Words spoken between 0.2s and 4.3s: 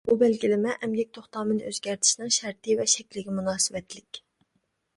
بەلگىلىمە ئەمگەك توختامىنى ئۆزگەرتىشنىڭ شەرتى ۋە شەكلىگە مۇناسىۋەتلىك.